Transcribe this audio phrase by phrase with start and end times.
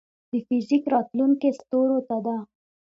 [0.31, 2.37] د فزیک راتلونکې ستورو ته ده.